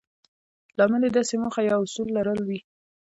[0.77, 2.59] لامل يې داسې موخه يا اصول لرل وي.